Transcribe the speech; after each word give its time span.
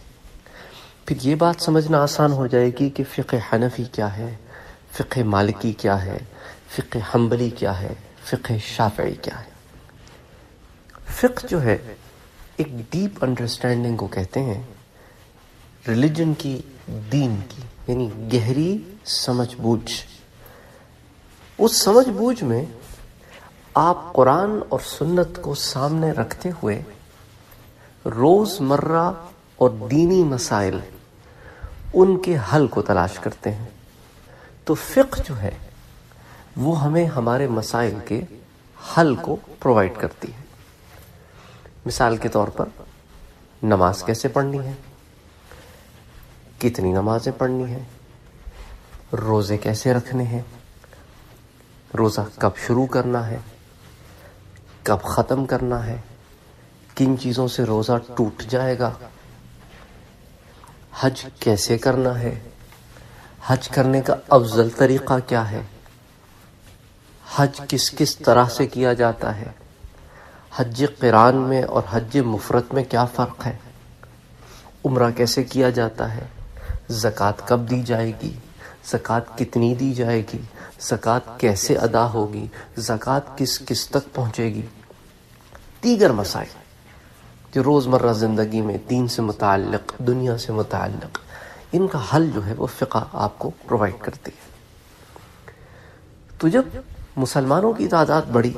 پھر 1.06 1.16
یہ 1.22 1.34
بات 1.34 1.62
سمجھنا 1.62 2.02
آسان 2.02 2.32
ہو 2.32 2.46
جائے 2.46 2.70
گی 2.80 2.90
کہ 2.90 3.04
فقہ 3.14 3.36
حنفی 3.52 3.84
کیا 3.84 4.16
ہے، 4.16 4.36
فقہ 4.92 5.20
مالکی 5.20 5.72
کیا 5.72 6.04
ہے، 6.04 6.18
فقہ 6.68 6.98
حنبلی 7.14 7.50
کیا 7.50 7.80
ہے، 7.80 7.94
فقہ 8.24 8.52
شافعی 8.58 9.14
کیا 9.14 9.40
ہے۔ 9.40 9.50
فقہ 11.06 11.46
جو 11.46 11.62
ہے، 11.62 11.78
ایک 12.56 12.66
ڈیپ 12.90 13.24
انڈرسٹینڈنگ 13.24 13.96
کو 13.96 14.06
کہتے 14.06 14.42
ہیں 14.42 14.62
ریلیجن 15.88 16.34
کی، 16.34 16.60
دین 17.12 17.36
کی 17.48 17.62
یعنی 17.86 18.10
گہری 18.32 18.78
سمجھ 19.04 19.56
بوجھ۔ 19.56 19.92
اس 21.58 21.76
سمجھ 21.76 22.08
بوجھ 22.08 22.44
میں 22.44 22.64
آپ 23.74 24.12
قرآن 24.12 24.58
اور 24.68 24.80
سنت 24.84 25.42
کو 25.42 25.54
سامنے 25.54 26.10
رکھتے 26.10 26.50
ہوئے 26.62 26.82
روز 28.04 28.60
مرہ 28.60 29.12
اور 29.56 29.70
دینی 29.70 30.24
مسائل 30.24 30.78
ان 31.92 32.18
کے 32.18 32.36
حل 32.52 32.66
کو 32.66 32.82
تلاش 32.82 33.18
کرتے 33.18 33.52
ہیں۔ 33.52 33.68
تو 34.64 34.74
فقہ 34.74 35.20
جو 35.26 35.40
ہے، 35.40 35.50
وہ 36.56 36.82
ہمیں 36.82 37.06
ہمارے 37.06 37.46
مسائل 37.46 37.94
کے 38.04 38.20
حل 38.96 39.14
کو 39.14 39.36
پرووائڈ 39.60 39.92
کرتی 39.98 40.28
ہے۔ 40.28 40.44
مثال 41.86 42.16
کے 42.16 42.28
طور 42.28 42.48
پر، 42.48 42.64
نماز 43.62 44.02
کیسے 44.02 44.28
پڑھنی 44.28 44.58
ہے؟ 44.58 44.72
کتنی 46.58 46.92
نمازیں 46.92 47.32
پڑھنی 47.38 47.64
ہیں؟ 47.64 47.84
روزے 49.16 49.58
کیسے 49.58 49.94
رکھنے 49.94 50.24
ہیں؟ 50.24 50.42
روزہ 51.98 52.20
کب 52.38 52.50
شروع 52.66 52.86
کرنا 52.86 53.26
ہے؟ 53.26 53.38
کب 54.82 55.02
ختم 55.02 55.46
کرنا 55.46 55.86
ہے؟ 55.86 55.96
کن 56.94 57.18
چیزوں 57.18 57.48
سے 57.48 57.64
روزہ 57.64 57.92
ٹوٹ 58.16 58.42
جائے 58.42 58.78
گا؟ 58.78 58.90
حج 61.00 61.26
کیسے 61.38 61.78
کرنا 61.78 62.18
ہے؟ 62.18 62.40
حج 63.46 63.68
کرنے 63.68 64.00
کا 64.00 64.14
افضل 64.28 64.68
طریقہ 64.76 65.14
کیا 65.26 65.50
ہے؟ 65.50 65.62
حج 67.36 67.60
کس 67.68 67.90
کس 67.90 68.16
طرح 68.16 68.44
سے 68.44 68.66
کیا 68.66 68.92
جاتا 68.92 69.36
ہے؟ 69.36 69.50
حج 70.56 70.84
قرآن 70.98 71.36
میں 71.36 71.62
اور 71.62 71.82
حج 71.90 72.18
مفرت 72.18 72.74
میں 72.74 72.84
کیا 72.84 73.04
فرق 73.04 73.46
ہے؟ 73.46 73.56
عمرہ 74.84 75.10
کیسے 75.10 75.44
کیا 75.44 75.70
جاتا 75.70 76.14
ہے؟ 76.14 76.24
زکوٰۃ 76.88 77.46
کب 77.46 77.70
دی 77.70 77.82
جائے 77.82 78.12
گی؟ 78.22 78.32
زکوٰۃ 78.84 79.38
کتنی 79.38 79.74
دی 79.74 79.94
جائے 79.94 80.22
گی؟ 80.32 80.38
زکوٰۃ 80.80 81.38
کیسے 81.38 81.76
ادا 81.76 82.12
ہوگی؟ 82.12 82.46
زکوٰۃ 82.76 83.36
کس 83.36 83.58
کس 83.58 83.86
تک 83.86 84.14
پہنچے 84.14 84.54
گی؟ 84.54 84.62
دیگر 85.82 86.12
مسائل۔ 86.12 86.63
جو 87.54 87.64
روزمرہ 87.64 88.12
زندگی 88.12 88.60
میں 88.60 88.78
دین 88.90 89.08
سے 89.08 89.22
متعلق، 89.22 89.98
دنیا 89.98 90.38
سے 90.38 90.52
متعلق، 90.52 91.18
ان 91.72 91.86
کا 91.86 91.98
حل 92.14 92.30
جو 92.34 92.46
ہے 92.46 92.54
وہ 92.56 92.66
فقہ 92.78 93.04
آپ 93.12 93.38
کو 93.38 93.50
پرووائڈ 93.50 93.94
کرتی 93.98 94.30
ہے۔ 94.30 94.52
تو 96.38 96.48
جب 96.48 96.62
مسلمانوں 97.16 97.72
کی 97.72 97.88
تعداد 97.88 98.22
بڑھی، 98.22 98.54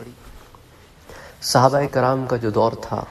صحابہ 1.42 1.80
کرام 1.92 2.26
کا 2.26 2.36
جو 2.36 2.50
دور 2.50 2.72
تھا، 2.80 3.04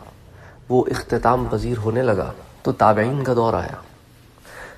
وہ 0.70 0.84
اختتام 0.92 1.46
پذیر 1.52 1.78
ہونے 1.78 2.02
لگا، 2.02 2.32
تو 2.62 2.72
تابعین 2.72 3.24
کا 3.24 3.34
دور 3.34 3.54
آیا۔ 3.54 3.82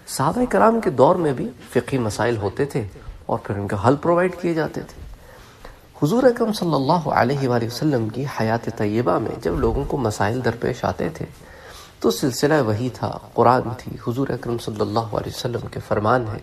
صحابہ 0.07 0.51
کرام 0.51 0.79
کے 0.79 0.89
دور 0.89 1.15
میں 1.15 1.33
بھی 1.33 1.49
فقی 1.73 1.97
مسائل 1.97 2.37
ہوتے 2.37 2.65
تھے 2.65 2.87
اور 3.25 3.39
پھر 3.43 3.57
ان 3.57 3.67
کا 3.67 3.87
حل 3.87 3.95
پرووائڈ 3.95 4.35
کیے 4.41 4.53
جاتے 4.53 4.81
تھے۔ 4.81 5.06
حضور 6.01 6.23
اکرم 6.23 6.51
صلی 6.53 6.73
اللہ 6.73 7.07
علیہ 7.19 7.47
وآلہ 7.49 7.65
وسلم 7.65 8.07
کی 8.09 8.23
حیات 8.39 8.65
طیبہ 8.77 9.17
میں 9.19 9.35
جب 9.41 9.59
لوگوں 9.59 9.83
کو 9.85 9.97
مسائل 9.97 10.43
درپیش 10.45 10.83
آتے 10.85 11.07
تھے، 11.13 11.25
تو 11.99 12.11
سلسلہ 12.11 12.61
وہی 12.65 12.89
تھا، 12.93 13.09
قرآن 13.33 13.69
تھی، 13.77 13.91
حضور 14.07 14.27
اکرم 14.27 14.57
صلی 14.57 14.81
اللہ 14.81 15.15
علیہ 15.17 15.31
وسلم 15.35 15.67
کے 15.71 15.79
فرمان 15.87 16.25
ہے 16.33 16.39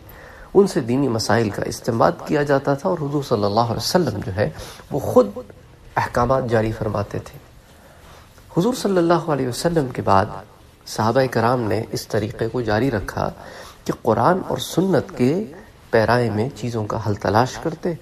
ان 0.55 0.67
سے 0.67 0.81
دینی 0.81 1.09
مسائل 1.09 1.51
کا 1.51 1.63
استعمال 1.67 2.13
کیا 2.27 2.43
جاتا 2.43 2.75
تھا 2.75 2.89
اور 2.89 2.99
حضور 2.99 3.23
صلی 3.23 3.45
اللہ 3.45 3.71
علیہ 3.73 3.85
وسلم 3.85 4.19
جو 4.27 4.35
ہے، 4.37 4.49
وہ 4.91 4.99
خود 4.99 5.31
احکامات 5.97 6.51
جاری 6.51 6.73
فرماتے 6.73 7.19
تھے۔ 7.25 7.39
حضور 8.57 8.75
صلی 8.75 8.99
اللہ 8.99 9.31
علیہ 9.33 9.49
وسلم 9.49 9.89
کے 9.89 10.03
بعد 10.03 10.27
صحابہ 10.87 11.21
کرام 11.31 11.61
نے 11.71 11.83
اس 11.93 12.07
طریقے 12.07 12.49
کو 12.49 12.61
جاری 12.63 12.91
رکھا 12.91 13.31
کہ 13.85 13.93
قرآن 14.03 14.41
اور 14.49 14.59
سنت 14.59 15.17
کے 15.17 15.33
پیرائے 15.91 16.31
میں 16.31 16.49
چیزوں 16.57 16.85
کا 16.87 16.99
حل 17.07 17.15
تلاش 17.23 17.59
کرتے 17.63 17.93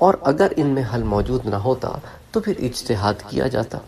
اور 0.00 0.14
اگر 0.22 0.52
ان 0.56 0.66
میں 0.66 0.82
حل 0.94 1.02
موجود 1.02 1.46
نہ 1.46 1.54
ہوتا 1.54 1.88
تو 2.30 2.40
پھر 2.40 2.54
اجتہاد 2.58 3.14
کیا 3.28 3.46
جاتا۔ 3.46 3.78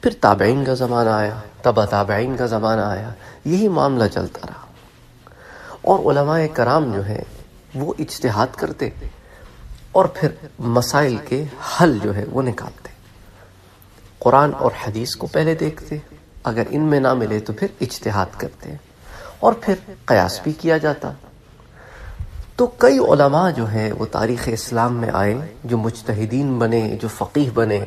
پھر 0.00 0.10
تابعین 0.20 0.64
کا 0.64 0.74
زمانہ 0.74 1.10
آیا، 1.10 1.40
تبا 1.62 1.84
تابعین 1.84 2.36
کا 2.36 2.46
زمانہ 2.46 2.80
آیا، 2.80 3.10
یہی 3.44 3.68
معاملہ 3.68 4.04
چلتا 4.08 4.46
رہا۔ 4.46 4.66
اور 5.82 5.98
علماء 5.98 6.40
کرام 6.54 6.92
جو 6.92 7.06
ہے 7.06 7.22
وہ 7.74 7.94
اجتہاد 7.98 8.46
کرتے 8.56 8.90
اور 9.92 10.04
پھر 10.04 10.28
مسائل 10.58 11.16
کے 11.16 11.44
حل 11.80 11.98
جو 12.02 12.14
ہے 12.14 12.24
وہ 12.30 12.42
نکالتے۔ 12.42 12.88
قرآن 14.18 14.50
اور 14.58 14.70
حدیث 14.86 15.16
کو 15.16 15.26
پہلے 15.26 15.54
دیکھتے، 15.54 15.98
اگر 16.44 16.62
ان 16.70 16.82
میں 16.82 17.00
نہ 17.00 17.14
ملے 17.14 17.40
تو 17.40 17.52
پھر 17.52 17.66
اجتہاد 17.80 18.26
کرتے۔ 18.36 18.74
اور 19.40 19.52
پھر 19.60 19.74
قیاس 20.04 20.40
بھی 20.42 20.52
کیا 20.52 20.78
جاتا۔ 20.78 21.12
تو 22.56 22.66
کئی 22.66 22.98
علماء 22.98 23.50
جو 23.50 23.70
ہیں 23.70 23.92
وہ 23.92 24.06
تاریخ 24.10 24.48
اسلام 24.52 24.96
میں 24.96 25.08
آئے، 25.12 25.34
جو 25.64 25.78
مجتہدین 25.78 26.58
بنے، 26.58 26.98
جو 27.00 27.08
فقیح 27.08 27.50
بنے۔ 27.54 27.84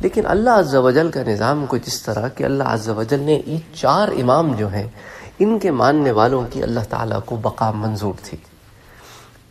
لیکن 0.00 0.26
اللہ 0.26 0.50
عز 0.50 0.74
و 0.74 0.90
جل 0.90 1.10
کا 1.10 1.22
نظام 1.26 1.66
کو 1.66 1.76
جس 1.76 2.02
طرح 2.02 2.28
کہ 2.28 2.44
اللہ 2.44 2.62
عز 2.62 2.88
و 2.88 3.02
جل 3.02 3.20
نے 3.20 3.42
یہ 3.46 3.58
چار 3.74 4.08
امام 4.08 4.52
جو 4.52 4.72
ہیں، 4.72 4.88
ان 5.38 5.58
کے 5.58 5.70
ماننے 5.70 6.10
والوں 6.10 6.46
کی 6.50 6.62
اللہ 6.62 6.80
تعالیٰ 6.90 7.20
کو 7.26 7.36
بقا 7.36 7.70
منظور 7.70 8.14
تھی۔ 8.22 8.38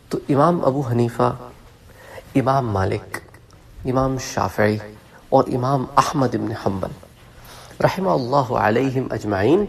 تو 0.09 0.18
امام 0.30 0.66
ابو 0.66 0.81
حنیفہ، 0.92 1.36
امام 2.36 2.68
مالک، 2.70 3.18
امام 3.86 4.16
شافعی 4.34 4.78
اور 5.30 5.44
امام 5.48 5.86
احمد 5.98 6.36
ابن 6.36 6.52
حنبل 6.52 6.92
رحمہ 7.84 8.09
اللہ 8.09 8.54
علیہم 8.54 9.08
اجمعین 9.12 9.66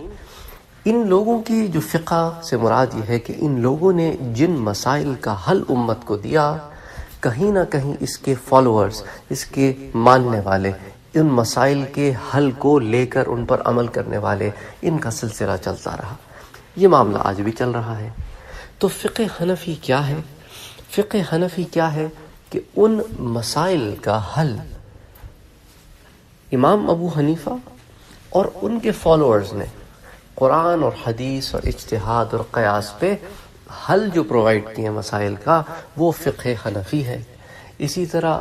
ان 0.89 1.07
لوگوں 1.07 1.43
کی 1.43 1.69
جو 1.69 1.81
فقہ 1.81 2.41
سے 2.43 2.57
مراد 2.57 2.87
یہ 2.95 3.03
ہے 3.09 3.19
کہ 3.19 3.35
ان 3.37 3.61
لوگوں 3.61 3.93
نے 3.93 4.17
جن 4.35 4.51
مسائل 4.51 5.15
کا 5.21 5.37
حل 5.49 5.63
امت 5.69 6.05
کو 6.05 6.17
دیا، 6.17 6.57
کہیں 7.21 7.53
نہ 7.53 7.59
کہیں 7.73 7.95
اس 8.01 8.19
کے 8.19 8.35
فالوورز 8.49 9.03
اس 9.31 9.45
کے 9.45 9.91
ماننے 9.95 10.41
والے، 10.45 10.73
ان 11.15 11.27
مسائل 11.27 11.85
کے 11.95 12.13
حل 12.35 12.51
کو 12.51 12.79
لے 12.79 13.07
کر 13.07 13.27
ان 13.27 13.47
پر 13.47 13.63
عمل 13.65 13.87
کرنے 13.87 14.19
والے، 14.19 14.51
ان 14.83 14.99
کا 14.99 15.11
سلسلہ 15.11 15.53
چلتا 15.65 15.97
رہا۔ 15.97 16.15
یہ 16.77 16.89
معاملہ 16.89 17.19
آج 17.25 17.41
بھی 17.41 17.53
چل 17.53 17.71
رہا 17.71 17.99
ہے۔ 17.99 18.11
تو 18.79 18.89
فقہ 18.89 19.43
حنفی 19.43 19.75
کیا 19.75 20.09
ہے؟ 20.09 20.17
فقہ 20.91 21.35
حنفی 21.35 21.65
کیا 21.65 21.95
ہے 21.95 22.07
کہ 22.51 22.61
ان 22.77 23.01
مسائل 23.19 23.95
کا 24.01 24.21
حل 24.37 24.57
امام 26.53 26.91
ابو 26.91 27.09
حنیفہ 27.19 27.51
اور 28.31 28.47
ان 28.63 28.81
کے 28.81 28.91
فالوورز 28.91 29.53
نے 29.53 29.65
قرآن 30.37 30.83
اور 30.83 30.93
حدیث 31.07 31.55
اور 31.55 31.63
اجتہاد 31.67 32.27
اور 32.33 32.41
قیاس 32.51 32.99
پہ 32.99 33.15
حل 33.89 34.09
جو 34.15 34.25
پرووائڈ 34.25 34.65
کیے 34.77 34.91
مسائل 34.91 35.35
کا، 35.45 35.63
وہ 35.97 36.13
فقہ 36.13 36.69
حنفی 36.69 37.05
ہے۔ 37.05 37.23
اسی 37.79 38.07
طرح 38.07 38.41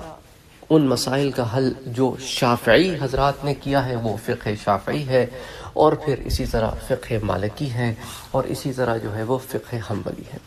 ان 0.70 0.88
مسائل 0.88 1.32
کا 1.32 1.58
حل 1.58 1.74
جو 1.86 2.16
شافعی 2.20 2.96
حضرات 3.02 3.44
نے 3.44 3.54
کیا 3.54 3.86
ہے، 3.86 3.96
وہ 3.96 4.18
فقہ 4.26 4.50
شافعی 4.64 5.08
ہے۔ 5.08 5.26
اور 5.74 5.94
پھر 5.94 6.16
اسی 6.26 6.46
طرح 6.46 6.70
فقہ 6.88 7.14
مالکی 7.24 7.72
ہے 7.72 7.94
اور 8.32 8.44
اسی 8.44 8.74
طرح 8.74 8.98
جو 8.98 9.16
ہے 9.16 9.24
وہ 9.24 9.38
فقہ 9.38 9.76
حنبلی 9.76 10.24
ہے 10.34 10.38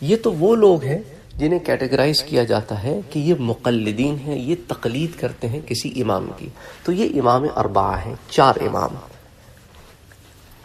یہ 0.00 0.16
تو 0.22 0.32
وہ 0.32 0.56
لوگ 0.56 0.82
ہیں 0.82 0.98
جنہیں 1.36 1.58
کیٹیگرائز 1.58 2.22
کیا 2.22 2.44
جاتا 2.44 2.82
ہے 2.82 3.00
کہ 3.10 3.18
یہ 3.18 3.34
مقلدین 3.38 4.16
ہیں، 4.26 4.38
یہ 4.38 4.54
تقلید 4.68 5.20
کرتے 5.20 5.48
ہیں 5.48 5.60
کسی 5.66 6.02
امام 6.02 6.30
کی۔ 6.36 6.48
تو 6.84 6.92
یہ 6.92 7.20
امام 7.20 7.46
اربعہ 7.56 8.06
ہیں، 8.06 8.14
چار 8.30 8.54
امام۔ 8.60 8.90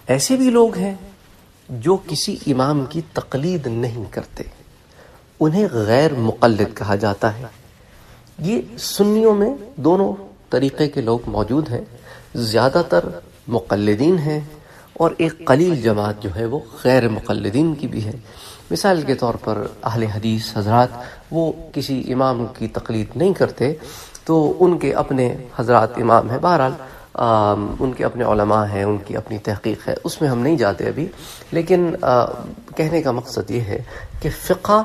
ایسے 0.08 0.36
بھی 0.36 0.50
لوگ 0.50 0.78
ہیں 0.78 0.96
جو 1.70 1.98
کسی 2.08 2.38
امام 2.48 2.86
کی 2.90 3.02
تقلید 3.14 3.68
نہیں 3.68 4.04
کرتے۔ 4.12 4.44
انہیں 5.40 5.68
غیر 5.72 6.14
مقلد 6.14 6.78
کہا 6.78 6.96
جاتا 6.96 7.38
ہے۔ 7.38 7.44
یہ 8.40 8.62
سنیوں 8.78 9.36
میں 9.36 9.54
دونوں 9.76 10.14
طریقے 10.50 10.88
کے 10.88 11.02
لوگ 11.02 11.20
موجود 11.28 11.70
ہیں۔ 11.70 11.82
زیادہ 12.36 12.82
تر 12.90 13.06
مقلدین 13.48 14.20
ہیں 14.20 14.40
اور 14.94 15.12
ایک 15.18 15.46
قلیل 15.46 15.82
جماعت 15.82 16.24
جو 16.24 16.36
ہے 16.36 16.46
وہ 16.46 16.60
غیر 16.84 17.10
مقلدین 17.10 17.76
کی 17.76 17.88
بھی 17.88 18.06
ہے۔ 18.06 18.12
مثال 18.72 19.02
کے 19.02 19.16
طور 19.16 19.34
پر 19.34 19.68
اہل 19.84 20.04
حدیث 20.04 20.58
حضرات 20.58 20.90
وہ 21.32 21.52
کسی 21.74 22.14
امام 22.14 22.46
کی 22.58 22.68
تقلید 22.68 23.08
نہیں 23.16 23.34
کرتے 23.34 23.74
تو 24.26 24.54
ان 24.60 24.80
کے 24.80 24.94
اپنے 24.94 25.36
حضرات 25.56 25.90
امام 25.98 26.30
ہیں۔ 26.30 26.38
بہرحال 26.42 26.72
ان 27.14 27.94
کے 27.98 28.06
اپنے 28.06 28.24
علماء 28.24 28.66
ہیں، 28.66 28.84
ان 28.84 28.98
کی 28.98 29.18
اپنی 29.18 29.38
تحقیق 29.38 29.88
ہے، 29.88 29.94
اس 30.04 30.22
میں 30.22 30.30
ہم 30.30 30.40
نہیں 30.40 30.58
جاتے 30.58 30.88
ابھی۔ 30.88 31.08
لیکن 31.52 31.96
کہنے 32.76 33.02
کا 33.02 33.12
مقصد 33.12 33.52
یہ 33.52 33.62
ہے 33.62 33.84
کہ 34.22 34.30
فقہ 34.42 34.84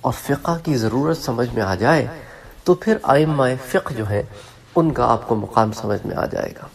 اور 0.00 0.12
فقہ 0.12 0.58
کی 0.64 0.76
ضرورت 0.76 1.16
سمجھ 1.16 1.54
میں 1.54 1.62
آ 1.62 1.74
جائے 1.74 2.06
تو 2.64 2.74
پھر 2.74 2.96
آئمہ 3.02 3.46
فقہ 3.68 3.94
جو 3.94 4.08
ہیں، 4.10 4.22
ان 4.76 4.90
کا 4.90 5.12
آپ 5.12 5.28
کو 5.28 5.34
مقام 5.34 5.72
سمجھ 5.72 6.06
میں 6.06 6.16
آ 6.16 6.26
جائے 6.26 6.50
گا۔ 6.50 6.66